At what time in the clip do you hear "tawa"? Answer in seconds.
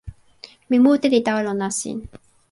1.25-1.41